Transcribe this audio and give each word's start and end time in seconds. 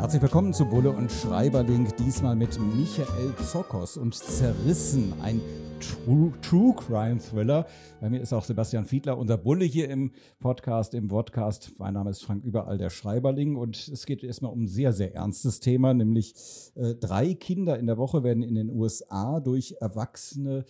Herzlich 0.00 0.22
willkommen 0.22 0.54
zu 0.54 0.64
Bulle 0.64 0.92
und 0.92 1.12
Schreiberling, 1.12 1.86
diesmal 1.98 2.34
mit 2.34 2.58
Michael 2.58 3.34
Zokos 3.36 3.98
und 3.98 4.14
Zerrissen, 4.14 5.12
ein 5.20 5.42
True, 5.78 6.32
True 6.40 6.74
Crime 6.74 7.18
Thriller. 7.18 7.66
Bei 8.00 8.08
mir 8.08 8.22
ist 8.22 8.32
auch 8.32 8.42
Sebastian 8.42 8.86
Fiedler, 8.86 9.18
unser 9.18 9.36
Bulle 9.36 9.66
hier 9.66 9.90
im 9.90 10.12
Podcast, 10.38 10.94
im 10.94 11.08
Podcast. 11.08 11.72
Mein 11.78 11.92
Name 11.92 12.08
ist 12.08 12.24
Frank 12.24 12.42
Überall, 12.44 12.78
der 12.78 12.88
Schreiberling. 12.88 13.56
Und 13.56 13.88
es 13.88 14.06
geht 14.06 14.24
erstmal 14.24 14.52
um 14.52 14.62
ein 14.62 14.68
sehr, 14.68 14.94
sehr 14.94 15.14
ernstes 15.14 15.60
Thema, 15.60 15.92
nämlich 15.92 16.34
äh, 16.76 16.94
drei 16.94 17.34
Kinder 17.34 17.78
in 17.78 17.86
der 17.86 17.98
Woche 17.98 18.24
werden 18.24 18.42
in 18.42 18.54
den 18.54 18.70
USA 18.70 19.38
durch 19.38 19.76
Erwachsene 19.80 20.64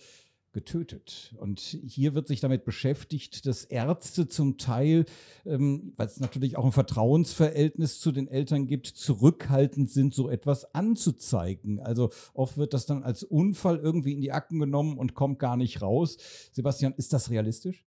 getötet. 0.53 1.33
Und 1.37 1.59
hier 1.59 2.13
wird 2.13 2.27
sich 2.27 2.39
damit 2.39 2.65
beschäftigt, 2.65 3.45
dass 3.45 3.63
Ärzte 3.63 4.27
zum 4.27 4.57
Teil, 4.57 5.05
ähm, 5.45 5.93
weil 5.97 6.07
es 6.07 6.19
natürlich 6.19 6.57
auch 6.57 6.65
ein 6.65 6.71
Vertrauensverhältnis 6.71 7.99
zu 7.99 8.11
den 8.11 8.27
Eltern 8.27 8.67
gibt, 8.67 8.87
zurückhaltend 8.87 9.89
sind, 9.89 10.13
so 10.13 10.29
etwas 10.29 10.75
anzuzeigen. 10.75 11.79
Also 11.79 12.09
oft 12.33 12.57
wird 12.57 12.73
das 12.73 12.85
dann 12.85 13.03
als 13.03 13.23
Unfall 13.23 13.77
irgendwie 13.77 14.13
in 14.13 14.21
die 14.21 14.31
Akten 14.31 14.59
genommen 14.59 14.97
und 14.97 15.13
kommt 15.13 15.39
gar 15.39 15.57
nicht 15.57 15.81
raus. 15.81 16.17
Sebastian, 16.51 16.93
ist 16.97 17.13
das 17.13 17.29
realistisch? 17.29 17.85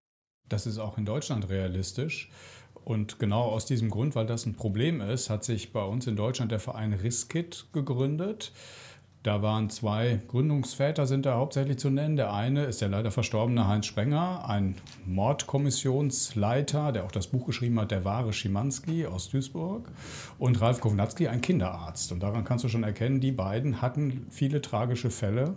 Das 0.49 0.67
ist 0.67 0.79
auch 0.79 0.99
in 0.99 1.05
Deutschland 1.05 1.49
realistisch. 1.49 2.31
Und 2.85 3.19
genau 3.19 3.45
aus 3.45 3.65
diesem 3.65 3.89
Grund, 3.89 4.15
weil 4.15 4.27
das 4.27 4.45
ein 4.45 4.57
Problem 4.57 5.01
ist, 5.01 5.31
hat 5.31 5.43
sich 5.43 5.73
bei 5.73 5.83
uns 5.83 6.07
in 6.07 6.17
Deutschland 6.17 6.53
der 6.53 6.61
Verein 6.61 6.93
Riskit 6.93 7.67
gegründet. 7.73 8.53
Da 9.25 9.41
waren 9.41 9.71
zwei 9.71 10.21
Gründungsväter, 10.29 11.07
sind 11.07 11.25
da 11.25 11.37
hauptsächlich 11.37 11.79
zu 11.79 11.89
nennen. 11.89 12.17
Der 12.17 12.35
eine 12.35 12.65
ist 12.65 12.83
der 12.83 12.91
leider 12.91 13.11
verstorbene 13.11 13.67
Heinz 13.67 13.87
Sprenger, 13.87 14.47
ein 14.47 14.75
Mordkommissionsleiter, 15.07 16.93
der 16.93 17.05
auch 17.05 17.11
das 17.11 17.29
Buch 17.29 17.47
geschrieben 17.47 17.81
hat, 17.81 17.91
Der 17.91 18.05
wahre 18.05 18.35
Schimanski 18.35 19.07
aus 19.07 19.31
Duisburg. 19.31 19.91
Und 20.39 20.61
Ralf 20.61 20.81
Kovnatski, 20.81 21.29
ein 21.29 21.41
Kinderarzt. 21.41 22.13
Und 22.13 22.23
daran 22.23 22.45
kannst 22.45 22.65
du 22.65 22.69
schon 22.69 22.83
erkennen, 22.83 23.21
die 23.21 23.33
beiden 23.33 23.81
hatten 23.81 24.27
viele 24.29 24.61
tragische 24.61 25.09
Fälle 25.09 25.57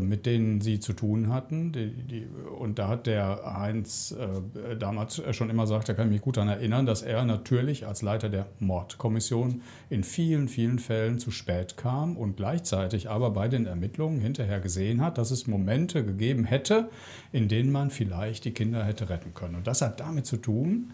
mit 0.00 0.26
denen 0.26 0.60
sie 0.60 0.80
zu 0.80 0.92
tun 0.92 1.32
hatten. 1.32 1.72
Die, 1.72 1.90
die, 1.90 2.26
und 2.58 2.78
da 2.78 2.88
hat 2.88 3.06
der 3.06 3.40
Heinz 3.58 4.12
äh, 4.12 4.76
damals 4.76 5.22
schon 5.32 5.50
immer 5.50 5.62
gesagt, 5.62 5.88
da 5.88 5.94
kann 5.94 6.08
ich 6.08 6.12
mich 6.12 6.22
gut 6.22 6.36
daran 6.36 6.48
erinnern, 6.48 6.86
dass 6.86 7.02
er 7.02 7.24
natürlich 7.24 7.86
als 7.86 8.02
Leiter 8.02 8.28
der 8.28 8.46
Mordkommission 8.58 9.62
in 9.88 10.04
vielen, 10.04 10.48
vielen 10.48 10.78
Fällen 10.78 11.18
zu 11.18 11.30
spät 11.30 11.76
kam 11.76 12.16
und 12.16 12.36
gleichzeitig 12.36 13.08
aber 13.08 13.30
bei 13.30 13.48
den 13.48 13.66
Ermittlungen 13.66 14.20
hinterher 14.20 14.60
gesehen 14.60 15.00
hat, 15.00 15.18
dass 15.18 15.30
es 15.30 15.46
Momente 15.46 16.04
gegeben 16.04 16.44
hätte, 16.44 16.90
in 17.32 17.48
denen 17.48 17.72
man 17.72 17.90
vielleicht 17.90 18.44
die 18.44 18.52
Kinder 18.52 18.84
hätte 18.84 19.08
retten 19.08 19.34
können. 19.34 19.56
Und 19.56 19.66
das 19.66 19.82
hat 19.82 20.00
damit 20.00 20.26
zu 20.26 20.36
tun, 20.36 20.92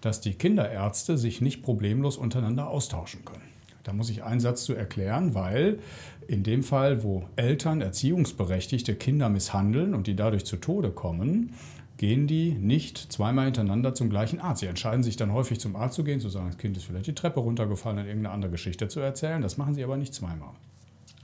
dass 0.00 0.20
die 0.20 0.34
Kinderärzte 0.34 1.18
sich 1.18 1.40
nicht 1.40 1.62
problemlos 1.62 2.16
untereinander 2.16 2.68
austauschen 2.68 3.24
können. 3.24 3.47
Da 3.88 3.94
muss 3.94 4.10
ich 4.10 4.22
einen 4.22 4.38
Satz 4.38 4.64
zu 4.64 4.74
erklären, 4.74 5.34
weil 5.34 5.78
in 6.26 6.42
dem 6.42 6.62
Fall, 6.62 7.02
wo 7.02 7.24
Eltern 7.36 7.80
erziehungsberechtigte 7.80 8.94
Kinder 8.94 9.30
misshandeln 9.30 9.94
und 9.94 10.06
die 10.06 10.14
dadurch 10.14 10.44
zu 10.44 10.58
Tode 10.58 10.90
kommen, 10.90 11.54
gehen 11.96 12.26
die 12.26 12.52
nicht 12.52 12.98
zweimal 12.98 13.46
hintereinander 13.46 13.94
zum 13.94 14.10
gleichen 14.10 14.40
Arzt. 14.40 14.60
Sie 14.60 14.66
entscheiden 14.66 15.02
sich 15.02 15.16
dann 15.16 15.32
häufig 15.32 15.58
zum 15.58 15.74
Arzt 15.74 15.94
zu 15.94 16.04
gehen, 16.04 16.20
zu 16.20 16.28
sagen, 16.28 16.48
das 16.48 16.58
Kind 16.58 16.76
ist 16.76 16.84
vielleicht 16.84 17.06
die 17.06 17.14
Treppe 17.14 17.40
runtergefallen 17.40 18.00
und 18.00 18.04
irgendeine 18.04 18.34
andere 18.34 18.50
Geschichte 18.50 18.88
zu 18.88 19.00
erzählen. 19.00 19.40
Das 19.40 19.56
machen 19.56 19.74
sie 19.74 19.82
aber 19.82 19.96
nicht 19.96 20.12
zweimal. 20.12 20.50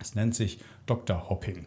Es 0.01 0.15
nennt 0.15 0.35
sich 0.35 0.59
Dr. 0.87 1.29
Hopping. 1.29 1.67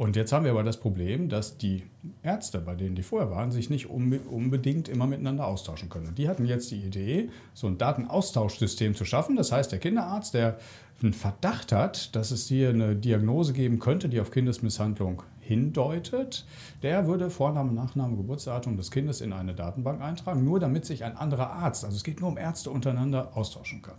Und 0.00 0.16
jetzt 0.16 0.32
haben 0.32 0.46
wir 0.46 0.52
aber 0.52 0.62
das 0.62 0.78
Problem, 0.78 1.28
dass 1.28 1.58
die 1.58 1.82
Ärzte, 2.22 2.58
bei 2.58 2.74
denen 2.74 2.94
die 2.94 3.02
vorher 3.02 3.30
waren, 3.30 3.52
sich 3.52 3.68
nicht 3.68 3.90
unbedingt 3.90 4.88
immer 4.88 5.06
miteinander 5.06 5.46
austauschen 5.46 5.90
können. 5.90 6.14
Die 6.14 6.26
hatten 6.26 6.46
jetzt 6.46 6.70
die 6.70 6.80
Idee, 6.80 7.28
so 7.52 7.66
ein 7.66 7.76
Datenaustauschsystem 7.76 8.94
zu 8.94 9.04
schaffen. 9.04 9.36
Das 9.36 9.52
heißt, 9.52 9.70
der 9.70 9.78
Kinderarzt, 9.78 10.32
der 10.32 10.56
einen 11.02 11.12
Verdacht 11.12 11.72
hat, 11.72 12.16
dass 12.16 12.30
es 12.30 12.48
hier 12.48 12.70
eine 12.70 12.96
Diagnose 12.96 13.52
geben 13.52 13.78
könnte, 13.78 14.08
die 14.08 14.22
auf 14.22 14.30
Kindesmisshandlung 14.30 15.22
hindeutet, 15.40 16.46
der 16.82 17.06
würde 17.06 17.28
Vorname, 17.28 17.74
Nachname, 17.74 18.16
Geburtsdatum 18.16 18.78
des 18.78 18.90
Kindes 18.90 19.20
in 19.20 19.34
eine 19.34 19.52
Datenbank 19.52 20.00
eintragen, 20.00 20.44
nur 20.44 20.60
damit 20.60 20.86
sich 20.86 21.04
ein 21.04 21.14
anderer 21.14 21.50
Arzt, 21.50 21.84
also 21.84 21.94
es 21.94 22.04
geht 22.04 22.22
nur 22.22 22.30
um 22.30 22.38
Ärzte 22.38 22.70
untereinander, 22.70 23.36
austauschen 23.36 23.82
kann. 23.82 23.96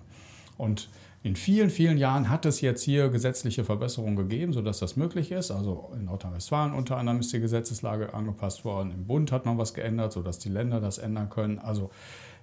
Und 0.57 0.89
in 1.23 1.35
vielen, 1.35 1.69
vielen 1.69 1.99
Jahren 1.99 2.29
hat 2.29 2.47
es 2.47 2.61
jetzt 2.61 2.81
hier 2.81 3.09
gesetzliche 3.09 3.63
Verbesserungen 3.63 4.15
gegeben, 4.15 4.53
sodass 4.53 4.79
das 4.79 4.95
möglich 4.95 5.31
ist. 5.31 5.51
Also 5.51 5.91
in 5.95 6.05
Nordrhein-Westfalen 6.05 6.73
unter 6.73 6.97
anderem 6.97 7.19
ist 7.19 7.31
die 7.31 7.39
Gesetzeslage 7.39 8.13
angepasst 8.13 8.65
worden. 8.65 8.91
Im 8.91 9.05
Bund 9.05 9.31
hat 9.31 9.45
man 9.45 9.59
was 9.59 9.75
geändert, 9.75 10.13
sodass 10.13 10.39
die 10.39 10.49
Länder 10.49 10.81
das 10.81 10.97
ändern 10.97 11.29
können. 11.29 11.59
Also 11.59 11.91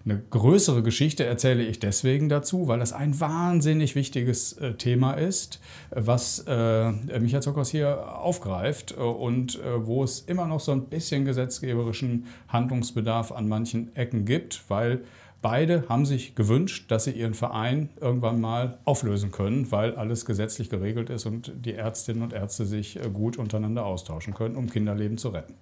eine 0.04 0.22
größere 0.30 0.84
Geschichte 0.84 1.24
erzähle 1.24 1.64
ich 1.64 1.80
deswegen 1.80 2.28
dazu, 2.28 2.68
weil 2.68 2.78
das 2.78 2.92
ein 2.92 3.18
wahnsinnig 3.18 3.96
wichtiges 3.96 4.52
äh, 4.54 4.74
Thema 4.74 5.14
ist, 5.14 5.60
was 5.90 6.44
äh, 6.46 6.92
Michael 7.18 7.42
Zockers 7.42 7.70
hier 7.70 8.16
aufgreift 8.20 8.94
äh, 8.96 9.00
und 9.00 9.56
äh, 9.56 9.86
wo 9.86 10.04
es 10.04 10.20
immer 10.20 10.46
noch 10.46 10.60
so 10.60 10.70
ein 10.70 10.84
bisschen 10.84 11.24
gesetzgeberischen 11.24 12.26
Handlungsbedarf 12.46 13.32
an 13.32 13.48
manchen 13.48 13.94
Ecken 13.96 14.24
gibt, 14.24 14.62
weil 14.68 15.02
Beide 15.40 15.84
haben 15.88 16.04
sich 16.04 16.34
gewünscht, 16.34 16.90
dass 16.90 17.04
sie 17.04 17.12
ihren 17.12 17.34
Verein 17.34 17.90
irgendwann 18.00 18.40
mal 18.40 18.78
auflösen 18.84 19.30
können, 19.30 19.70
weil 19.70 19.94
alles 19.94 20.24
gesetzlich 20.24 20.68
geregelt 20.68 21.10
ist 21.10 21.26
und 21.26 21.52
die 21.64 21.74
Ärztinnen 21.74 22.22
und 22.22 22.32
Ärzte 22.32 22.66
sich 22.66 22.98
äh, 22.98 23.08
gut 23.08 23.38
untereinander 23.38 23.86
austauschen 23.86 24.34
können, 24.34 24.56
um 24.56 24.68
Kinderleben 24.68 25.16
zu 25.16 25.28
retten. 25.28 25.54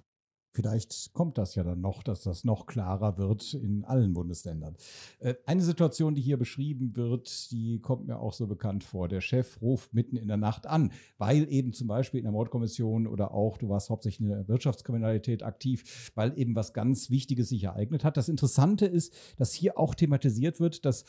Vielleicht 0.51 1.13
kommt 1.13 1.37
das 1.37 1.55
ja 1.55 1.63
dann 1.63 1.81
noch, 1.81 2.01
dass 2.01 2.21
das 2.21 2.43
noch 2.43 2.65
klarer 2.65 3.17
wird 3.17 3.53
in 3.53 3.85
allen 3.85 4.13
Bundesländern. 4.13 4.75
Äh, 5.19 5.35
eine 5.45 5.61
Situation, 5.61 6.15
die 6.15 6.21
hier 6.21 6.37
beschrieben 6.37 6.95
wird, 6.95 7.51
die 7.51 7.79
kommt 7.79 8.07
mir 8.07 8.19
auch 8.19 8.33
so 8.33 8.47
bekannt 8.47 8.83
vor. 8.83 9.07
Der 9.07 9.21
Chef 9.21 9.61
ruft 9.61 9.93
mitten 9.93 10.15
in 10.15 10.27
der 10.27 10.37
Nacht 10.37 10.65
an, 10.65 10.91
weil 11.17 11.51
eben 11.51 11.73
zum 11.73 11.87
Beispiel 11.87 12.19
in 12.19 12.23
der 12.23 12.31
Mordkommission 12.31 13.07
oder 13.07 13.33
auch, 13.33 13.57
du 13.57 13.69
warst 13.69 13.89
hauptsächlich 13.89 14.27
in 14.27 14.29
der 14.29 14.47
Wirtschaftskriminalität 14.47 15.43
aktiv, 15.43 16.11
weil 16.15 16.37
eben 16.37 16.55
was 16.55 16.73
ganz 16.73 17.09
Wichtiges 17.09 17.49
sich 17.49 17.65
ereignet 17.65 18.03
hat. 18.03 18.17
Das 18.17 18.29
Interessante 18.29 18.85
ist, 18.85 19.13
dass 19.37 19.53
hier 19.53 19.77
auch 19.77 19.93
thematisiert 19.93 20.59
wird, 20.59 20.85
dass 20.85 21.05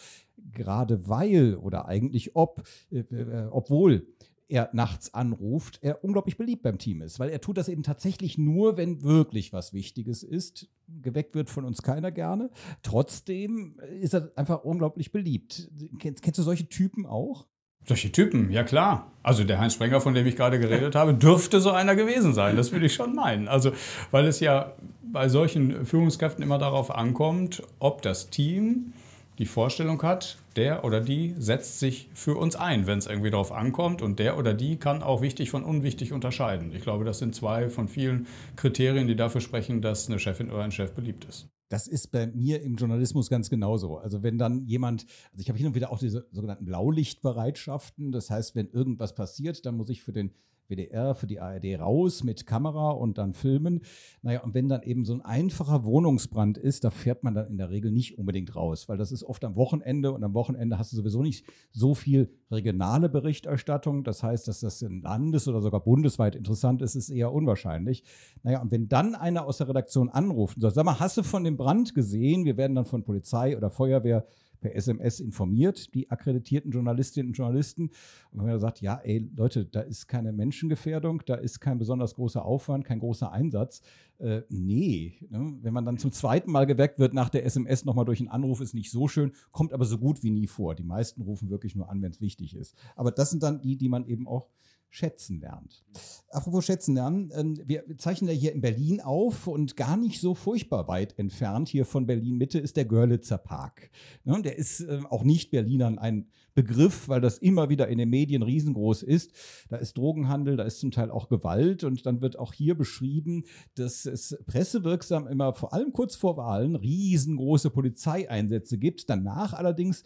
gerade 0.52 1.08
weil 1.08 1.56
oder 1.56 1.86
eigentlich 1.86 2.36
ob, 2.36 2.62
äh, 2.90 2.98
äh, 2.98 3.48
obwohl 3.50 4.06
er 4.48 4.70
nachts 4.72 5.12
anruft, 5.14 5.78
er 5.82 6.02
unglaublich 6.02 6.36
beliebt 6.36 6.62
beim 6.62 6.78
Team 6.78 7.02
ist, 7.02 7.20
weil 7.20 7.28
er 7.30 7.40
tut 7.40 7.58
das 7.58 7.68
eben 7.68 7.82
tatsächlich 7.82 8.38
nur, 8.38 8.76
wenn 8.76 9.02
wirklich 9.02 9.52
was 9.52 9.72
Wichtiges 9.72 10.22
ist. 10.22 10.68
Geweckt 11.02 11.34
wird 11.34 11.50
von 11.50 11.64
uns 11.64 11.82
keiner 11.82 12.10
gerne. 12.10 12.50
Trotzdem 12.82 13.78
ist 14.00 14.14
er 14.14 14.32
einfach 14.36 14.64
unglaublich 14.64 15.12
beliebt. 15.12 15.70
Kennst, 15.98 16.22
kennst 16.22 16.38
du 16.38 16.42
solche 16.42 16.68
Typen 16.68 17.04
auch? 17.04 17.46
Solche 17.86 18.10
Typen, 18.10 18.50
ja 18.50 18.64
klar. 18.64 19.12
Also 19.22 19.44
der 19.44 19.58
Heinz 19.60 19.74
Sprenger, 19.74 20.00
von 20.00 20.14
dem 20.14 20.26
ich 20.26 20.36
gerade 20.36 20.58
geredet 20.58 20.94
habe, 20.94 21.14
dürfte 21.14 21.60
so 21.60 21.70
einer 21.70 21.94
gewesen 21.96 22.34
sein. 22.34 22.56
Das 22.56 22.72
würde 22.72 22.86
ich 22.86 22.94
schon 22.94 23.14
meinen. 23.14 23.48
Also, 23.48 23.72
weil 24.10 24.26
es 24.26 24.40
ja 24.40 24.72
bei 25.02 25.28
solchen 25.28 25.86
Führungskräften 25.86 26.42
immer 26.42 26.58
darauf 26.58 26.90
ankommt, 26.90 27.62
ob 27.78 28.02
das 28.02 28.28
Team 28.28 28.92
die 29.38 29.46
Vorstellung 29.46 30.02
hat, 30.02 30.38
der 30.56 30.84
oder 30.84 31.00
die 31.00 31.34
setzt 31.38 31.78
sich 31.78 32.10
für 32.12 32.36
uns 32.36 32.56
ein, 32.56 32.86
wenn 32.86 32.98
es 32.98 33.06
irgendwie 33.06 33.30
darauf 33.30 33.52
ankommt. 33.52 34.02
Und 34.02 34.18
der 34.18 34.36
oder 34.36 34.52
die 34.52 34.76
kann 34.76 35.02
auch 35.02 35.22
wichtig 35.22 35.50
von 35.50 35.62
unwichtig 35.62 36.12
unterscheiden. 36.12 36.72
Ich 36.74 36.82
glaube, 36.82 37.04
das 37.04 37.20
sind 37.20 37.34
zwei 37.34 37.70
von 37.70 37.86
vielen 37.86 38.26
Kriterien, 38.56 39.06
die 39.06 39.16
dafür 39.16 39.40
sprechen, 39.40 39.80
dass 39.80 40.08
eine 40.08 40.18
Chefin 40.18 40.50
oder 40.50 40.64
ein 40.64 40.72
Chef 40.72 40.92
beliebt 40.92 41.24
ist. 41.26 41.48
Das 41.68 41.86
ist 41.86 42.10
bei 42.10 42.26
mir 42.26 42.62
im 42.62 42.76
Journalismus 42.76 43.28
ganz 43.28 43.50
genauso. 43.50 43.98
Also 43.98 44.22
wenn 44.22 44.38
dann 44.38 44.60
jemand, 44.66 45.04
also 45.32 45.42
ich 45.42 45.48
habe 45.48 45.58
hin 45.58 45.68
und 45.68 45.74
wieder 45.74 45.92
auch 45.92 45.98
diese 45.98 46.26
sogenannten 46.32 46.64
Blaulichtbereitschaften. 46.64 48.10
Das 48.10 48.30
heißt, 48.30 48.56
wenn 48.56 48.70
irgendwas 48.70 49.14
passiert, 49.14 49.66
dann 49.66 49.76
muss 49.76 49.90
ich 49.90 50.02
für 50.02 50.12
den 50.12 50.32
WDR, 50.68 51.14
für 51.14 51.26
die 51.26 51.40
ARD 51.40 51.80
raus 51.80 52.24
mit 52.24 52.46
Kamera 52.46 52.90
und 52.90 53.18
dann 53.18 53.32
filmen. 53.32 53.80
Naja, 54.22 54.42
und 54.42 54.54
wenn 54.54 54.68
dann 54.68 54.82
eben 54.82 55.04
so 55.04 55.14
ein 55.14 55.22
einfacher 55.22 55.84
Wohnungsbrand 55.84 56.58
ist, 56.58 56.84
da 56.84 56.90
fährt 56.90 57.24
man 57.24 57.34
dann 57.34 57.48
in 57.48 57.56
der 57.56 57.70
Regel 57.70 57.90
nicht 57.90 58.18
unbedingt 58.18 58.54
raus, 58.54 58.88
weil 58.88 58.98
das 58.98 59.10
ist 59.10 59.24
oft 59.24 59.44
am 59.44 59.56
Wochenende 59.56 60.12
und 60.12 60.22
am 60.22 60.34
Wochenende 60.34 60.78
hast 60.78 60.92
du 60.92 60.96
sowieso 60.96 61.22
nicht 61.22 61.46
so 61.72 61.94
viel 61.94 62.30
regionale 62.50 63.08
Berichterstattung. 63.08 64.04
Das 64.04 64.22
heißt, 64.22 64.46
dass 64.48 64.60
das 64.60 64.82
in 64.82 65.00
Landes- 65.00 65.48
oder 65.48 65.60
sogar 65.60 65.80
bundesweit 65.80 66.36
interessant 66.36 66.82
ist, 66.82 66.94
ist 66.94 67.10
eher 67.10 67.32
unwahrscheinlich. 67.32 68.04
Naja, 68.42 68.60
und 68.60 68.70
wenn 68.70 68.88
dann 68.88 69.14
einer 69.14 69.46
aus 69.46 69.58
der 69.58 69.68
Redaktion 69.68 70.08
anruft 70.10 70.56
und 70.56 70.62
sagt, 70.62 70.74
sag 70.74 70.84
mal, 70.84 71.00
hast 71.00 71.16
du 71.16 71.22
von 71.22 71.44
dem 71.44 71.56
Brand 71.56 71.94
gesehen? 71.94 72.44
Wir 72.44 72.56
werden 72.56 72.76
dann 72.76 72.84
von 72.84 73.04
Polizei 73.04 73.56
oder 73.56 73.70
Feuerwehr 73.70 74.26
per 74.60 74.74
SMS 74.74 75.20
informiert, 75.20 75.94
die 75.94 76.10
akkreditierten 76.10 76.70
Journalistinnen 76.70 77.30
und 77.30 77.34
Journalisten. 77.34 77.90
Und 78.30 78.40
wenn 78.40 78.46
man 78.46 78.58
sagt, 78.58 78.80
ja, 78.80 79.00
ey 79.02 79.28
Leute, 79.36 79.64
da 79.64 79.80
ist 79.80 80.08
keine 80.08 80.32
Menschengefährdung, 80.32 81.22
da 81.26 81.34
ist 81.34 81.60
kein 81.60 81.78
besonders 81.78 82.14
großer 82.14 82.44
Aufwand, 82.44 82.84
kein 82.84 83.00
großer 83.00 83.32
Einsatz. 83.32 83.82
Äh, 84.18 84.42
nee, 84.48 85.14
ne? 85.30 85.54
wenn 85.62 85.72
man 85.72 85.84
dann 85.84 85.98
zum 85.98 86.10
zweiten 86.10 86.50
Mal 86.50 86.66
geweckt 86.66 86.98
wird 86.98 87.14
nach 87.14 87.28
der 87.28 87.44
SMS 87.44 87.84
nochmal 87.84 88.04
durch 88.04 88.20
einen 88.20 88.28
Anruf, 88.28 88.60
ist 88.60 88.74
nicht 88.74 88.90
so 88.90 89.06
schön, 89.06 89.32
kommt 89.52 89.72
aber 89.72 89.84
so 89.84 89.98
gut 89.98 90.22
wie 90.22 90.30
nie 90.30 90.48
vor. 90.48 90.74
Die 90.74 90.82
meisten 90.82 91.22
rufen 91.22 91.50
wirklich 91.50 91.76
nur 91.76 91.88
an, 91.88 92.02
wenn 92.02 92.10
es 92.10 92.20
wichtig 92.20 92.56
ist. 92.56 92.76
Aber 92.96 93.12
das 93.12 93.30
sind 93.30 93.42
dann 93.42 93.60
die, 93.60 93.76
die 93.76 93.88
man 93.88 94.06
eben 94.06 94.26
auch 94.26 94.48
schätzen 94.90 95.40
lernt. 95.40 95.84
Apropos 96.30 96.64
schätzen 96.64 96.94
lernen, 96.94 97.30
ähm, 97.34 97.60
wir 97.64 97.84
zeichnen 97.98 98.30
ja 98.30 98.36
hier 98.36 98.52
in 98.52 98.60
Berlin 98.60 99.00
auf 99.00 99.46
und 99.46 99.76
gar 99.76 99.96
nicht 99.96 100.20
so 100.20 100.34
furchtbar 100.34 100.88
weit 100.88 101.18
entfernt 101.18 101.68
hier 101.68 101.84
von 101.84 102.06
Berlin 102.06 102.36
Mitte 102.36 102.58
ist 102.58 102.76
der 102.76 102.84
Görlitzer 102.84 103.38
Park. 103.38 103.90
Ne, 104.24 104.40
der 104.42 104.56
ist 104.56 104.80
ähm, 104.80 105.06
auch 105.06 105.24
nicht 105.24 105.50
Berlinern 105.50 105.98
ein 105.98 106.28
Begriff, 106.54 107.08
weil 107.08 107.20
das 107.20 107.38
immer 107.38 107.68
wieder 107.68 107.86
in 107.86 107.98
den 107.98 108.10
Medien 108.10 108.42
riesengroß 108.42 109.04
ist. 109.04 109.32
Da 109.68 109.76
ist 109.76 109.96
Drogenhandel, 109.96 110.56
da 110.56 110.64
ist 110.64 110.80
zum 110.80 110.90
Teil 110.90 111.10
auch 111.10 111.28
Gewalt 111.28 111.84
und 111.84 112.04
dann 112.04 112.20
wird 112.20 112.38
auch 112.38 112.52
hier 112.52 112.76
beschrieben, 112.76 113.44
dass 113.76 114.06
es 114.06 114.36
pressewirksam 114.46 115.28
immer 115.28 115.52
vor 115.52 115.72
allem 115.72 115.92
kurz 115.92 116.16
vor 116.16 116.36
Wahlen 116.36 116.74
riesengroße 116.74 117.70
Polizeieinsätze 117.70 118.76
gibt. 118.76 119.08
Danach 119.08 119.52
allerdings 119.52 120.02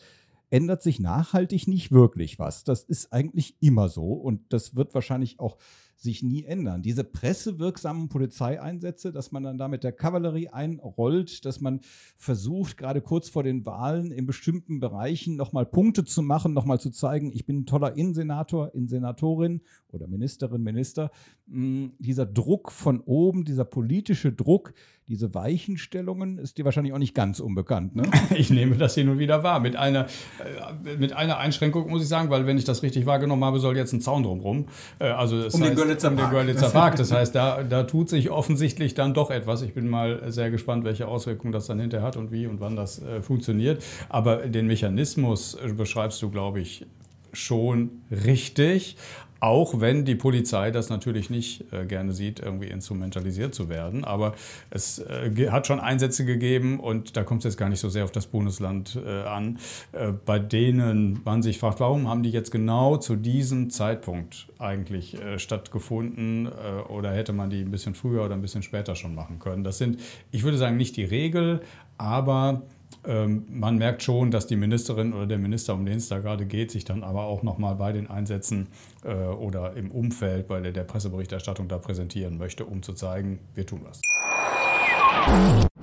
ändert 0.52 0.82
sich 0.82 1.00
nachhaltig 1.00 1.66
nicht 1.66 1.92
wirklich 1.92 2.38
was. 2.38 2.62
Das 2.62 2.84
ist 2.84 3.12
eigentlich 3.12 3.56
immer 3.60 3.88
so 3.88 4.12
und 4.12 4.52
das 4.52 4.76
wird 4.76 4.92
wahrscheinlich 4.94 5.40
auch 5.40 5.56
sich 5.96 6.22
nie 6.22 6.44
ändern. 6.44 6.82
Diese 6.82 7.04
pressewirksamen 7.04 8.08
Polizeieinsätze, 8.08 9.12
dass 9.12 9.30
man 9.32 9.44
dann 9.44 9.56
da 9.56 9.68
mit 9.68 9.84
der 9.84 9.92
Kavallerie 9.92 10.48
einrollt, 10.48 11.44
dass 11.44 11.60
man 11.60 11.80
versucht, 12.16 12.76
gerade 12.76 13.00
kurz 13.00 13.28
vor 13.28 13.44
den 13.44 13.64
Wahlen 13.64 14.10
in 14.10 14.26
bestimmten 14.26 14.80
Bereichen 14.80 15.36
nochmal 15.36 15.64
Punkte 15.64 16.04
zu 16.04 16.22
machen, 16.22 16.52
nochmal 16.52 16.80
zu 16.80 16.90
zeigen, 16.90 17.32
ich 17.32 17.46
bin 17.46 17.60
ein 17.60 17.66
toller 17.66 17.96
Innensenator, 17.96 18.74
Innensenatorin 18.74 19.62
oder 19.88 20.08
Ministerin, 20.08 20.62
Minister. 20.62 21.10
Hm, 21.48 21.92
dieser 21.98 22.26
Druck 22.26 22.72
von 22.72 23.00
oben, 23.00 23.44
dieser 23.44 23.64
politische 23.64 24.32
Druck, 24.32 24.74
diese 25.08 25.34
Weichenstellungen 25.34 26.38
ist 26.38 26.58
dir 26.58 26.64
wahrscheinlich 26.64 26.92
auch 26.92 26.98
nicht 26.98 27.14
ganz 27.14 27.40
unbekannt. 27.40 27.96
Ne? 27.96 28.04
Ich 28.34 28.50
nehme 28.50 28.76
das 28.76 28.94
hin 28.94 29.08
und 29.08 29.18
wieder 29.18 29.42
wahr. 29.42 29.60
Mit 29.60 29.76
einer, 29.76 30.06
äh, 30.38 30.96
mit 30.96 31.12
einer 31.12 31.38
Einschränkung 31.38 31.90
muss 31.90 32.02
ich 32.02 32.08
sagen, 32.08 32.30
weil 32.30 32.46
wenn 32.46 32.56
ich 32.56 32.64
das 32.64 32.82
richtig 32.82 33.04
wahrgenommen 33.04 33.44
habe, 33.44 33.58
soll 33.58 33.76
jetzt 33.76 33.92
ein 33.92 34.00
Zaun 34.00 34.22
drumherum. 34.22 34.66
Äh, 34.98 35.06
also 35.06 35.42
das 35.42 35.54
um 35.54 35.60
heißt, 35.60 35.70
den 35.70 35.76
Görlitzer 35.76 36.08
um 36.08 36.16
Park. 36.16 36.30
Den 36.30 36.36
Görlitzer 36.36 36.70
Park. 36.72 36.96
Das 36.96 37.12
heißt, 37.12 37.34
da, 37.34 37.62
da 37.62 37.82
tut 37.84 38.08
sich 38.08 38.30
offensichtlich 38.30 38.94
dann 38.94 39.12
doch 39.12 39.30
etwas. 39.30 39.62
Ich 39.62 39.74
bin 39.74 39.88
mal 39.88 40.30
sehr 40.32 40.50
gespannt, 40.50 40.84
welche 40.84 41.08
Auswirkungen 41.08 41.52
das 41.52 41.66
dann 41.66 41.80
hinterher 41.80 42.06
hat 42.06 42.16
und 42.16 42.32
wie 42.32 42.46
und 42.46 42.60
wann 42.60 42.76
das 42.76 43.02
äh, 43.02 43.20
funktioniert. 43.22 43.82
Aber 44.08 44.48
den 44.48 44.66
Mechanismus 44.66 45.54
äh, 45.54 45.72
beschreibst 45.72 46.22
du, 46.22 46.30
glaube 46.30 46.60
ich, 46.60 46.86
schon 47.32 48.02
richtig. 48.10 48.96
Auch 49.42 49.80
wenn 49.80 50.04
die 50.04 50.14
Polizei 50.14 50.70
das 50.70 50.88
natürlich 50.88 51.28
nicht 51.28 51.64
äh, 51.72 51.84
gerne 51.84 52.12
sieht, 52.12 52.38
irgendwie 52.38 52.68
instrumentalisiert 52.68 53.56
zu 53.56 53.68
werden. 53.68 54.04
Aber 54.04 54.36
es 54.70 55.00
äh, 55.00 55.50
hat 55.50 55.66
schon 55.66 55.80
Einsätze 55.80 56.24
gegeben 56.24 56.78
und 56.78 57.16
da 57.16 57.24
kommt 57.24 57.40
es 57.40 57.46
jetzt 57.46 57.56
gar 57.56 57.68
nicht 57.68 57.80
so 57.80 57.88
sehr 57.88 58.04
auf 58.04 58.12
das 58.12 58.28
Bundesland 58.28 58.96
äh, 59.04 59.22
an, 59.22 59.58
äh, 59.90 60.12
bei 60.12 60.38
denen 60.38 61.22
man 61.24 61.42
sich 61.42 61.58
fragt, 61.58 61.80
warum 61.80 62.08
haben 62.08 62.22
die 62.22 62.30
jetzt 62.30 62.52
genau 62.52 62.98
zu 62.98 63.16
diesem 63.16 63.70
Zeitpunkt 63.70 64.46
eigentlich 64.60 65.20
äh, 65.20 65.40
stattgefunden 65.40 66.46
äh, 66.46 66.82
oder 66.88 67.10
hätte 67.10 67.32
man 67.32 67.50
die 67.50 67.62
ein 67.62 67.72
bisschen 67.72 67.96
früher 67.96 68.24
oder 68.24 68.34
ein 68.34 68.42
bisschen 68.42 68.62
später 68.62 68.94
schon 68.94 69.16
machen 69.16 69.40
können. 69.40 69.64
Das 69.64 69.76
sind, 69.76 69.98
ich 70.30 70.44
würde 70.44 70.56
sagen, 70.56 70.76
nicht 70.76 70.96
die 70.96 71.04
Regel, 71.04 71.62
aber 71.98 72.62
man 73.04 73.78
merkt 73.78 74.02
schon, 74.02 74.30
dass 74.30 74.46
die 74.46 74.56
Ministerin 74.56 75.12
oder 75.12 75.26
der 75.26 75.38
Minister, 75.38 75.74
um 75.74 75.84
den 75.84 75.98
es 75.98 76.08
da 76.08 76.18
gerade 76.18 76.46
geht, 76.46 76.70
sich 76.70 76.84
dann 76.84 77.02
aber 77.02 77.24
auch 77.24 77.42
nochmal 77.42 77.74
bei 77.74 77.92
den 77.92 78.08
Einsätzen 78.08 78.68
äh, 79.04 79.12
oder 79.12 79.74
im 79.74 79.90
Umfeld 79.90 80.46
bei 80.48 80.60
der, 80.60 80.72
der 80.72 80.84
Presseberichterstattung 80.84 81.68
da 81.68 81.78
präsentieren 81.78 82.38
möchte, 82.38 82.64
um 82.64 82.82
zu 82.82 82.92
zeigen, 82.92 83.40
wir 83.54 83.66
tun 83.66 83.80
was. 83.84 84.00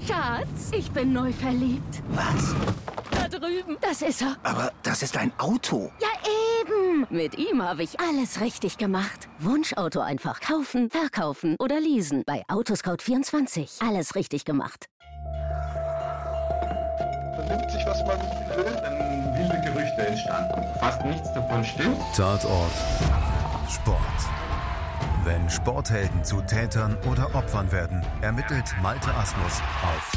Schatz, 0.05 0.71
ich 0.75 0.89
bin 0.91 1.13
neu 1.13 1.31
verliebt. 1.31 2.01
Was? 2.09 2.55
Da 3.11 3.27
drüben. 3.27 3.77
Das 3.81 4.01
ist 4.01 4.21
er. 4.21 4.37
Aber 4.43 4.71
das 4.83 5.03
ist 5.03 5.17
ein 5.17 5.31
Auto. 5.37 5.91
Ja, 6.01 6.07
eben. 6.61 7.07
Mit 7.09 7.37
ihm 7.37 7.61
habe 7.61 7.83
ich 7.83 7.99
alles 7.99 8.41
richtig 8.41 8.77
gemacht. 8.77 9.27
Wunschauto 9.39 9.99
einfach 9.99 10.39
kaufen, 10.41 10.89
verkaufen 10.89 11.55
oder 11.59 11.79
leasen. 11.79 12.23
Bei 12.25 12.43
Autoscout24. 12.47 13.87
Alles 13.87 14.15
richtig 14.15 14.45
gemacht 14.45 14.89
nimmt 17.49 17.71
sich, 17.71 17.85
was 17.85 17.99
man 18.05 18.19
will. 18.19 18.77
Dann 18.81 19.35
wilde 19.35 19.61
Gerüchte 19.61 20.07
entstanden. 20.07 20.63
Fast 20.79 21.03
nichts 21.05 21.33
davon 21.33 21.63
stimmt. 21.63 21.97
Tatort. 22.15 22.71
Sport. 23.69 23.99
Wenn 25.23 25.49
Sporthelden 25.49 26.23
zu 26.23 26.41
Tätern 26.41 26.97
oder 27.09 27.35
Opfern 27.35 27.71
werden, 27.71 28.05
ermittelt 28.21 28.73
Malte 28.81 29.13
Asmus 29.13 29.61
auf 29.83 30.11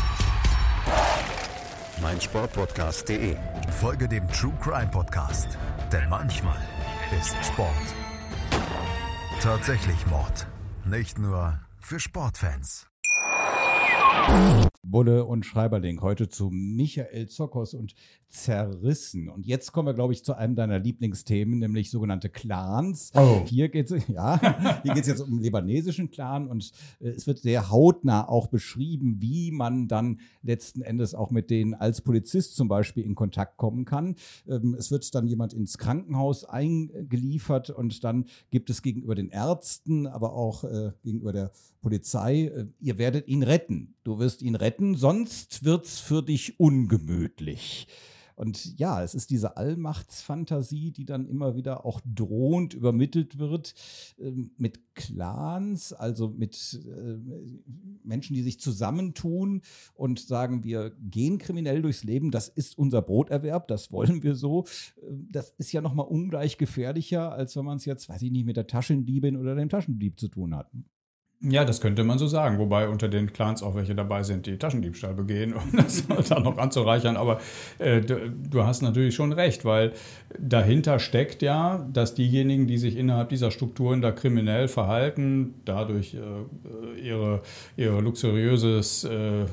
meinsportpodcast.de. 2.00 3.36
Folge 3.80 4.08
dem 4.08 4.26
True 4.28 4.54
Crime 4.60 4.90
Podcast, 4.90 5.58
denn 5.92 6.08
manchmal 6.08 6.56
ist 7.18 7.36
Sport 7.44 7.68
tatsächlich 9.42 10.06
Mord. 10.06 10.46
Nicht 10.84 11.18
nur 11.18 11.58
für 11.80 11.98
Sportfans. 11.98 12.91
Bulle 14.92 15.24
und 15.24 15.46
Schreiberling 15.46 16.02
heute 16.02 16.28
zu 16.28 16.50
Michael 16.50 17.26
Zokos 17.26 17.72
und 17.72 17.94
Zerrissen. 18.28 19.30
Und 19.30 19.46
jetzt 19.46 19.72
kommen 19.72 19.88
wir, 19.88 19.94
glaube 19.94 20.12
ich, 20.12 20.22
zu 20.22 20.34
einem 20.34 20.54
deiner 20.54 20.78
Lieblingsthemen, 20.78 21.58
nämlich 21.58 21.90
sogenannte 21.90 22.28
Clans. 22.28 23.10
Oh. 23.14 23.42
Hier 23.46 23.70
geht 23.70 23.90
es 23.90 24.06
ja, 24.08 24.38
hier 24.82 24.92
geht's 24.92 25.08
jetzt 25.08 25.20
um 25.20 25.30
einen 25.30 25.42
libanesischen 25.42 26.10
Clan 26.10 26.46
und 26.46 26.72
äh, 27.00 27.08
es 27.08 27.26
wird 27.26 27.38
sehr 27.38 27.70
hautnah 27.70 28.28
auch 28.28 28.48
beschrieben, 28.48 29.16
wie 29.20 29.50
man 29.50 29.88
dann 29.88 30.20
letzten 30.42 30.82
Endes 30.82 31.14
auch 31.14 31.30
mit 31.30 31.48
denen 31.48 31.72
als 31.72 32.02
Polizist 32.02 32.54
zum 32.56 32.68
Beispiel 32.68 33.04
in 33.04 33.14
Kontakt 33.14 33.56
kommen 33.56 33.86
kann. 33.86 34.16
Ähm, 34.46 34.76
es 34.78 34.90
wird 34.90 35.14
dann 35.14 35.26
jemand 35.26 35.54
ins 35.54 35.78
Krankenhaus 35.78 36.44
eingeliefert 36.44 37.70
und 37.70 38.04
dann 38.04 38.26
gibt 38.50 38.68
es 38.68 38.82
gegenüber 38.82 39.14
den 39.14 39.30
Ärzten, 39.30 40.06
aber 40.06 40.34
auch 40.34 40.64
äh, 40.64 40.92
gegenüber 41.02 41.32
der 41.32 41.50
Polizei, 41.82 42.44
äh, 42.44 42.66
ihr 42.80 42.96
werdet 42.96 43.28
ihn 43.28 43.42
retten. 43.42 43.94
Du 44.04 44.18
wirst 44.18 44.40
ihn 44.40 44.54
retten, 44.54 44.94
sonst 44.94 45.64
wird 45.64 45.84
es 45.84 46.00
für 46.00 46.22
dich 46.22 46.58
ungemütlich. 46.58 47.86
Und 48.34 48.78
ja, 48.78 49.02
es 49.02 49.14
ist 49.14 49.30
diese 49.30 49.56
Allmachtsfantasie, 49.56 50.90
die 50.90 51.04
dann 51.04 51.26
immer 51.26 51.54
wieder 51.54 51.84
auch 51.84 52.00
drohend 52.04 52.74
übermittelt 52.74 53.38
wird 53.38 53.74
äh, 54.18 54.32
mit 54.56 54.94
Clans, 54.94 55.92
also 55.92 56.28
mit 56.28 56.80
äh, 56.84 57.18
Menschen, 58.02 58.34
die 58.34 58.42
sich 58.42 58.58
zusammentun 58.58 59.62
und 59.94 60.18
sagen, 60.18 60.64
wir 60.64 60.90
gehen 61.00 61.38
kriminell 61.38 61.82
durchs 61.82 62.04
Leben, 62.04 62.30
das 62.30 62.48
ist 62.48 62.76
unser 62.76 63.02
Broterwerb, 63.02 63.68
das 63.68 63.92
wollen 63.92 64.22
wir 64.22 64.34
so. 64.34 64.64
Äh, 64.96 65.12
das 65.30 65.50
ist 65.58 65.72
ja 65.72 65.80
nochmal 65.80 66.06
ungleich 66.06 66.58
gefährlicher, 66.58 67.32
als 67.32 67.56
wenn 67.56 67.64
man 67.64 67.76
es 67.76 67.84
jetzt, 67.84 68.08
weiß 68.08 68.22
ich 68.22 68.30
nicht, 68.30 68.46
mit 68.46 68.56
der 68.56 68.66
Taschendiebin 68.66 69.36
oder 69.36 69.54
dem 69.54 69.68
Taschendieb 69.68 70.18
zu 70.18 70.28
tun 70.28 70.54
hat. 70.54 70.70
Ja, 71.44 71.64
das 71.64 71.80
könnte 71.80 72.04
man 72.04 72.18
so 72.18 72.28
sagen, 72.28 72.58
wobei 72.58 72.88
unter 72.88 73.08
den 73.08 73.32
Clans 73.32 73.64
auch 73.64 73.74
welche 73.74 73.96
dabei 73.96 74.22
sind, 74.22 74.46
die 74.46 74.58
Taschendiebstahl 74.58 75.14
begehen, 75.14 75.54
um 75.54 75.76
das 75.76 76.06
dann 76.28 76.44
noch 76.44 76.56
anzureichern. 76.56 77.16
Aber 77.16 77.40
äh, 77.78 78.00
du, 78.00 78.62
hast 78.62 78.82
natürlich 78.82 79.16
schon 79.16 79.32
recht, 79.32 79.64
weil 79.64 79.92
dahinter 80.38 81.00
steckt 81.00 81.42
ja, 81.42 81.84
dass 81.92 82.14
diejenigen, 82.14 82.68
die 82.68 82.78
sich 82.78 82.96
innerhalb 82.96 83.30
dieser 83.30 83.50
Strukturen 83.50 84.00
da 84.00 84.12
kriminell 84.12 84.68
verhalten, 84.68 85.54
dadurch 85.64 86.14
äh, 86.14 87.00
ihre, 87.00 87.42
ihre 87.76 88.00
luxuriöses 88.00 89.02
äh, 89.02 89.46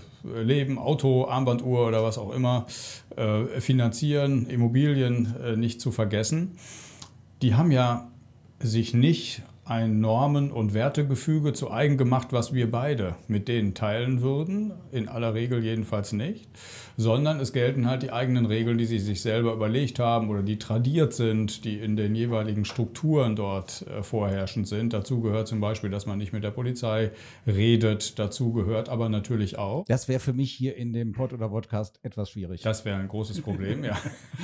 Leben, 0.44 0.78
Auto, 0.78 1.28
Armbanduhr 1.28 1.88
oder 1.88 2.04
was 2.04 2.20
auch 2.20 2.36
immer 2.36 2.68
äh, 3.16 3.60
finanzieren, 3.62 4.46
Immobilien 4.46 5.34
äh, 5.44 5.56
nicht 5.56 5.82
zu 5.82 5.92
vergessen, 5.92 6.52
die 7.42 7.56
haben 7.56 7.72
ja 7.72 8.10
sich 8.60 8.94
nicht 8.94 9.42
ein 9.70 10.02
Normen- 10.02 10.52
und 10.52 10.74
Wertegefüge 10.74 11.54
zu 11.54 11.70
eigen 11.70 11.96
gemacht, 11.96 12.30
was 12.32 12.54
wir 12.54 12.72
beide 12.72 13.16
mit 13.28 13.48
denen 13.48 13.76
teilen 13.76 14.22
würden, 14.22 14.74
in 14.92 15.08
aller 15.08 15.36
Regel 15.36 15.64
jedenfalls 15.64 16.12
nicht, 16.12 16.50
sondern 16.98 17.40
es 17.40 17.54
gelten 17.54 17.88
halt 17.88 18.02
die 18.02 18.12
eigenen 18.12 18.48
Regeln, 18.48 18.80
die 18.80 18.86
sie 18.86 18.98
sich 18.98 19.22
selber 19.22 19.54
überlegt 19.54 20.00
haben 20.00 20.30
oder 20.30 20.42
die 20.42 20.58
tradiert 20.58 21.14
sind, 21.14 21.66
die 21.66 21.78
in 21.78 21.96
den 21.96 22.16
jeweiligen 22.16 22.66
Strukturen 22.66 23.36
dort 23.36 23.86
äh, 23.88 24.02
vorherrschend 24.02 24.68
sind. 24.68 24.92
Dazu 24.92 25.22
gehört 25.22 25.48
zum 25.48 25.62
Beispiel, 25.62 25.92
dass 25.92 26.08
man 26.08 26.18
nicht 26.18 26.34
mit 26.34 26.44
der 26.44 26.52
Polizei 26.52 27.12
redet. 27.46 28.18
Dazu 28.18 28.52
gehört 28.54 28.90
aber 28.90 29.08
natürlich 29.08 29.60
auch. 29.60 29.86
Das 29.86 30.08
wäre 30.08 30.20
für 30.20 30.34
mich 30.34 30.52
hier 30.52 30.78
in 30.78 30.94
dem 30.94 31.12
Pod 31.12 31.32
oder 31.32 31.50
Podcast 31.50 32.00
etwas 32.02 32.32
schwierig. 32.32 32.62
Das 32.64 32.86
wäre 32.86 32.98
ein 32.98 33.08
großes 33.08 33.42
Problem, 33.42 33.84
ja. 33.84 33.98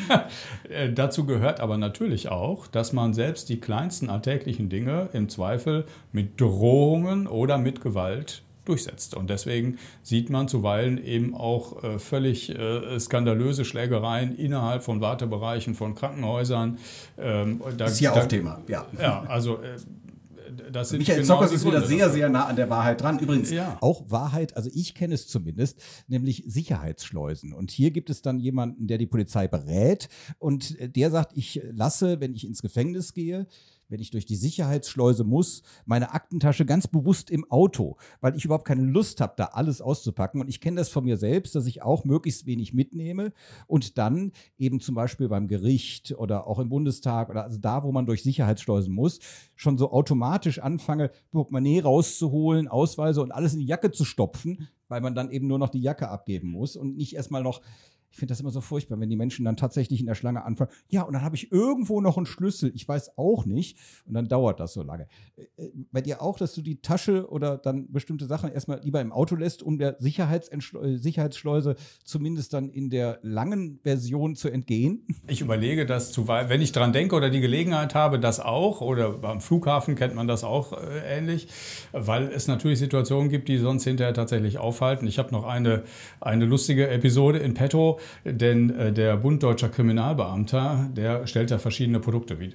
äh, 0.69 0.93
dazu 0.93 1.25
gehört 1.25 1.61
aber 1.61 1.79
natürlich 1.79 2.29
auch, 2.29 2.67
dass 2.67 2.93
man 2.93 3.15
selbst 3.15 3.49
die 3.49 3.59
kleinsten 3.59 4.11
alltäglichen 4.11 4.69
Dinge 4.69 5.09
im 5.15 5.29
Zweifel 5.29 5.85
mit 6.11 6.39
Drohungen 6.39 7.27
oder 7.27 7.57
mit 7.57 7.81
Gewalt 7.81 8.43
durchsetzt. 8.65 9.15
Und 9.15 9.29
deswegen 9.29 9.77
sieht 10.01 10.29
man 10.29 10.47
zuweilen 10.47 11.03
eben 11.03 11.35
auch 11.35 11.83
äh, 11.83 11.99
völlig 11.99 12.49
äh, 12.49 12.99
skandalöse 12.99 13.63
Schlägereien 13.63 14.35
innerhalb 14.35 14.83
von 14.83 15.01
Wartebereichen 15.01 15.75
von 15.75 15.95
Krankenhäusern. 15.95 16.79
Ähm, 17.17 17.61
da, 17.77 17.85
ist 17.85 18.03
da, 18.03 18.11
auch 18.11 18.25
Thema, 18.25 18.61
ja. 18.67 18.85
Ja, 18.99 19.23
also 19.27 19.57
äh, 19.57 19.77
das 20.71 20.89
sind 20.89 20.99
Michael 20.99 21.21
genau 21.21 21.35
Zockers 21.35 21.51
ist 21.51 21.65
wieder 21.65 21.81
sehr, 21.81 22.09
sehr 22.09 22.29
nah 22.29 22.45
an 22.45 22.55
der 22.55 22.69
Wahrheit 22.69 23.01
dran. 23.01 23.19
Übrigens, 23.19 23.51
ja. 23.51 23.77
auch 23.81 24.03
Wahrheit, 24.09 24.55
also 24.55 24.69
ich 24.73 24.95
kenne 24.95 25.13
es 25.13 25.27
zumindest, 25.27 25.81
nämlich 26.07 26.43
Sicherheitsschleusen. 26.47 27.53
Und 27.53 27.71
hier 27.71 27.91
gibt 27.91 28.09
es 28.09 28.21
dann 28.21 28.39
jemanden, 28.39 28.87
der 28.87 28.97
die 28.97 29.05
Polizei 29.05 29.47
berät 29.47 30.07
und 30.39 30.77
der 30.95 31.11
sagt, 31.11 31.35
ich 31.35 31.61
lasse, 31.71 32.19
wenn 32.19 32.33
ich 32.33 32.47
ins 32.47 32.61
Gefängnis 32.61 33.13
gehe, 33.13 33.47
wenn 33.89 33.99
ich 33.99 34.11
durch 34.11 34.25
die 34.25 34.35
Sicherheitsschleuse 34.35 35.23
muss, 35.23 35.63
meine 35.85 36.13
Aktentasche 36.13 36.65
ganz 36.65 36.87
bewusst 36.87 37.29
im 37.29 37.49
Auto, 37.51 37.97
weil 38.21 38.35
ich 38.35 38.45
überhaupt 38.45 38.65
keine 38.65 38.83
Lust 38.83 39.21
habe, 39.21 39.33
da 39.37 39.45
alles 39.45 39.81
auszupacken. 39.81 40.41
Und 40.41 40.47
ich 40.47 40.61
kenne 40.61 40.77
das 40.77 40.89
von 40.89 41.03
mir 41.03 41.17
selbst, 41.17 41.55
dass 41.55 41.65
ich 41.65 41.81
auch 41.81 42.05
möglichst 42.05 42.45
wenig 42.45 42.73
mitnehme 42.73 43.33
und 43.67 43.97
dann 43.97 44.31
eben 44.57 44.79
zum 44.79 44.95
Beispiel 44.95 45.27
beim 45.27 45.47
Gericht 45.47 46.13
oder 46.17 46.47
auch 46.47 46.59
im 46.59 46.69
Bundestag 46.69 47.29
oder 47.29 47.43
also 47.43 47.59
da, 47.59 47.83
wo 47.83 47.91
man 47.91 48.05
durch 48.05 48.23
Sicherheitsschleusen 48.23 48.93
muss, 48.93 49.19
schon 49.55 49.77
so 49.77 49.91
automatisch 49.91 50.59
anfange, 50.59 51.11
Portemonnaie 51.31 51.81
rauszuholen, 51.81 52.67
Ausweise 52.67 53.21
und 53.21 53.31
alles 53.31 53.53
in 53.53 53.59
die 53.59 53.65
Jacke 53.65 53.91
zu 53.91 54.05
stopfen, 54.05 54.67
weil 54.87 55.01
man 55.01 55.15
dann 55.15 55.31
eben 55.31 55.47
nur 55.47 55.59
noch 55.59 55.69
die 55.69 55.81
Jacke 55.81 56.09
abgeben 56.09 56.49
muss 56.51 56.75
und 56.75 56.95
nicht 56.97 57.15
erstmal 57.15 57.43
noch 57.43 57.61
ich 58.15 58.19
finde 58.19 58.31
das 58.31 58.39
immer 58.39 58.49
so 58.49 58.61
furchtbar, 58.61 58.97
wenn 59.01 59.09
die 59.09 59.17
Menschen 59.17 59.43
dann 59.43 59.57
tatsächlich 59.57 59.99
in 59.99 60.05
der 60.05 60.15
Schlange 60.15 60.45
anfangen. 60.45 60.71
Ja, 60.87 61.01
und 61.01 61.11
dann 61.11 61.21
habe 61.21 61.35
ich 61.35 61.51
irgendwo 61.51 61.99
noch 61.99 62.15
einen 62.15 62.25
Schlüssel. 62.25 62.71
Ich 62.73 62.87
weiß 62.87 63.17
auch 63.17 63.45
nicht. 63.45 63.77
Und 64.05 64.13
dann 64.13 64.29
dauert 64.29 64.61
das 64.61 64.71
so 64.71 64.83
lange. 64.83 65.07
Äh, 65.35 65.63
äh, 65.63 65.71
bei 65.91 65.99
dir 65.99 66.21
auch, 66.21 66.37
dass 66.37 66.53
du 66.53 66.61
die 66.61 66.79
Tasche 66.79 67.29
oder 67.29 67.57
dann 67.57 67.91
bestimmte 67.91 68.25
Sachen 68.25 68.53
erstmal 68.53 68.79
lieber 68.81 69.01
im 69.01 69.11
Auto 69.11 69.35
lässt, 69.35 69.63
um 69.63 69.77
der 69.77 69.97
äh, 69.99 70.97
Sicherheitsschleuse 70.97 71.75
zumindest 72.05 72.53
dann 72.53 72.69
in 72.69 72.89
der 72.89 73.19
langen 73.21 73.81
Version 73.83 74.37
zu 74.37 74.47
entgehen? 74.47 75.05
Ich 75.27 75.41
überlege 75.41 75.85
das 75.85 76.13
zu, 76.13 76.29
wenn 76.29 76.61
ich 76.61 76.71
dran 76.71 76.93
denke 76.93 77.17
oder 77.17 77.29
die 77.29 77.41
Gelegenheit 77.41 77.95
habe, 77.95 78.17
das 78.17 78.39
auch. 78.39 78.79
Oder 78.79 79.09
beim 79.09 79.41
Flughafen 79.41 79.95
kennt 79.95 80.15
man 80.15 80.29
das 80.29 80.45
auch 80.45 80.71
äh, 80.71 81.17
ähnlich, 81.17 81.49
weil 81.91 82.29
es 82.29 82.47
natürlich 82.47 82.79
Situationen 82.79 83.27
gibt, 83.27 83.49
die 83.49 83.57
sonst 83.57 83.83
hinterher 83.83 84.13
tatsächlich 84.13 84.57
aufhalten. 84.57 85.05
Ich 85.05 85.19
habe 85.19 85.33
noch 85.33 85.43
eine, 85.43 85.83
eine 86.21 86.45
lustige 86.45 86.87
Episode 86.87 87.39
in 87.39 87.55
petto 87.55 87.99
denn 88.23 88.69
äh, 88.69 88.91
der 88.91 89.17
Bund 89.17 89.43
Deutscher 89.43 89.69
Kriminalbeamter, 89.69 90.89
der 90.95 91.27
stellt 91.27 91.51
ja 91.51 91.57
verschiedene 91.57 91.99
Produkte 91.99 92.39
wie 92.39 92.51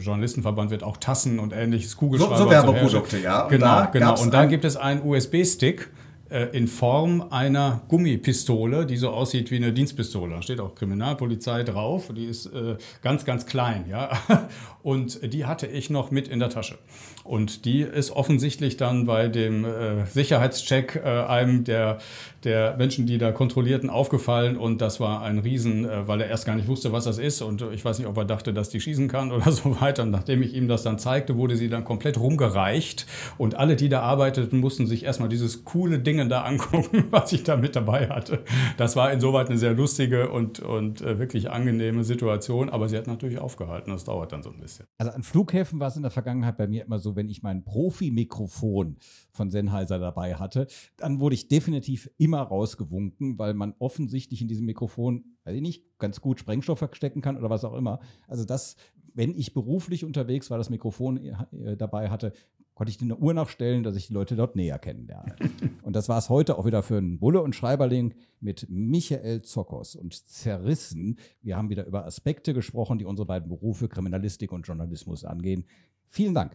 Journalistenverband 0.00 0.70
wird 0.70 0.82
auch 0.82 0.96
Tassen 0.98 1.38
und 1.38 1.52
ähnliches 1.52 1.96
Kugelschreiber. 1.96 2.36
So, 2.36 2.44
so 2.44 2.50
Werbeprodukte, 2.50 3.18
ja. 3.18 3.44
Und 3.44 3.50
genau, 3.50 3.86
genau. 3.92 4.20
Und 4.20 4.34
dann 4.34 4.48
gibt 4.48 4.64
es 4.64 4.76
einen 4.76 5.02
USB-Stick 5.02 5.88
äh, 6.32 6.56
in 6.56 6.66
Form 6.66 7.26
einer 7.30 7.82
Gummipistole, 7.88 8.86
die 8.86 8.96
so 8.96 9.10
aussieht 9.10 9.50
wie 9.50 9.56
eine 9.56 9.72
Dienstpistole. 9.72 10.34
Da 10.34 10.42
steht 10.42 10.60
auch 10.60 10.74
Kriminalpolizei 10.74 11.62
drauf. 11.62 12.10
Die 12.16 12.24
ist 12.24 12.46
äh, 12.46 12.76
ganz, 13.02 13.24
ganz 13.24 13.44
klein. 13.44 13.84
Ja? 13.88 14.10
Und 14.82 15.32
die 15.32 15.44
hatte 15.44 15.66
ich 15.66 15.90
noch 15.90 16.10
mit 16.10 16.28
in 16.28 16.38
der 16.38 16.48
Tasche. 16.48 16.78
Und 17.24 17.64
die 17.64 17.82
ist 17.82 18.10
offensichtlich 18.10 18.76
dann 18.76 19.06
bei 19.06 19.28
dem 19.28 19.64
äh, 19.64 20.06
Sicherheitscheck 20.06 20.96
äh, 20.96 21.08
einem 21.08 21.64
der, 21.64 21.98
der 22.44 22.76
Menschen, 22.76 23.06
die 23.06 23.18
da 23.18 23.32
kontrollierten, 23.32 23.90
aufgefallen. 23.90 24.56
Und 24.56 24.80
das 24.80 24.98
war 25.00 25.22
ein 25.22 25.38
Riesen, 25.38 25.84
äh, 25.84 26.08
weil 26.08 26.20
er 26.20 26.28
erst 26.28 26.46
gar 26.46 26.56
nicht 26.56 26.68
wusste, 26.68 26.92
was 26.92 27.04
das 27.04 27.18
ist. 27.18 27.42
Und 27.42 27.62
ich 27.72 27.84
weiß 27.84 27.98
nicht, 27.98 28.08
ob 28.08 28.16
er 28.16 28.24
dachte, 28.24 28.52
dass 28.52 28.70
die 28.70 28.80
schießen 28.80 29.08
kann 29.08 29.30
oder 29.32 29.50
so 29.52 29.80
weiter. 29.80 30.02
Und 30.02 30.10
nachdem 30.10 30.42
ich 30.42 30.54
ihm 30.54 30.68
das 30.68 30.82
dann 30.82 30.98
zeigte, 30.98 31.36
wurde 31.36 31.56
sie 31.56 31.68
dann 31.68 31.84
komplett 31.84 32.18
rumgereicht. 32.18 33.06
Und 33.38 33.54
alle, 33.54 33.76
die 33.76 33.88
da 33.88 34.00
arbeiteten, 34.00 34.58
mussten 34.58 34.86
sich 34.86 35.04
erstmal 35.04 35.28
dieses 35.28 35.64
coole 35.64 35.98
Ding 35.98 36.28
da 36.28 36.42
angucken, 36.42 37.04
was 37.10 37.32
ich 37.32 37.44
da 37.44 37.56
mit 37.56 37.76
dabei 37.76 38.08
hatte. 38.08 38.40
Das 38.76 38.96
war 38.96 39.12
insoweit 39.12 39.48
eine 39.48 39.58
sehr 39.58 39.74
lustige 39.74 40.30
und, 40.30 40.60
und 40.60 41.00
äh, 41.00 41.18
wirklich 41.18 41.50
angenehme 41.50 42.04
Situation, 42.04 42.68
aber 42.68 42.88
sie 42.88 42.96
hat 42.96 43.06
natürlich 43.06 43.38
aufgehalten. 43.38 43.92
Das 43.92 44.04
dauert 44.04 44.32
dann 44.32 44.42
so 44.42 44.50
ein 44.50 44.60
bisschen. 44.60 44.86
Also 44.98 45.12
an 45.12 45.22
Flughäfen 45.22 45.80
war 45.80 45.88
es 45.88 45.96
in 45.96 46.02
der 46.02 46.10
Vergangenheit 46.10 46.56
bei 46.56 46.66
mir 46.66 46.84
immer 46.84 46.98
so, 46.98 47.11
wenn 47.16 47.28
ich 47.28 47.42
mein 47.42 47.64
Profi-Mikrofon 47.64 48.96
von 49.30 49.50
Sennheiser 49.50 49.98
dabei 49.98 50.34
hatte, 50.34 50.66
dann 50.96 51.20
wurde 51.20 51.34
ich 51.34 51.48
definitiv 51.48 52.10
immer 52.18 52.42
rausgewunken, 52.42 53.38
weil 53.38 53.54
man 53.54 53.74
offensichtlich 53.78 54.42
in 54.42 54.48
diesem 54.48 54.66
Mikrofon, 54.66 55.24
weiß 55.44 55.56
ich 55.56 55.62
nicht, 55.62 55.98
ganz 55.98 56.20
gut 56.20 56.40
Sprengstoff 56.40 56.78
verstecken 56.78 57.20
kann 57.20 57.36
oder 57.36 57.50
was 57.50 57.64
auch 57.64 57.74
immer. 57.74 58.00
Also 58.26 58.44
das 58.44 58.76
wenn 59.14 59.36
ich 59.36 59.54
beruflich 59.54 60.04
unterwegs 60.04 60.50
war, 60.50 60.58
das 60.58 60.70
Mikrofon 60.70 61.18
äh, 61.18 61.76
dabei 61.76 62.10
hatte, 62.10 62.32
konnte 62.74 62.90
ich 62.90 63.00
eine 63.00 63.16
Uhr 63.16 63.34
nachstellen, 63.34 63.82
dass 63.82 63.96
ich 63.96 64.06
die 64.06 64.14
Leute 64.14 64.36
dort 64.36 64.56
näher 64.56 64.78
kennenlerne. 64.78 65.36
und 65.82 65.94
das 65.94 66.08
war 66.08 66.18
es 66.18 66.30
heute 66.30 66.58
auch 66.58 66.64
wieder 66.64 66.82
für 66.82 66.96
einen 66.96 67.18
Bulle 67.18 67.42
und 67.42 67.54
Schreiberling 67.54 68.14
mit 68.40 68.66
Michael 68.70 69.42
Zockers 69.42 69.94
und 69.94 70.14
Zerrissen. 70.26 71.18
Wir 71.42 71.56
haben 71.56 71.68
wieder 71.68 71.86
über 71.86 72.06
Aspekte 72.06 72.54
gesprochen, 72.54 72.98
die 72.98 73.04
unsere 73.04 73.26
beiden 73.26 73.48
Berufe 73.48 73.88
Kriminalistik 73.88 74.52
und 74.52 74.66
Journalismus 74.66 75.24
angehen. 75.24 75.64
Vielen 76.06 76.34
Dank. 76.34 76.54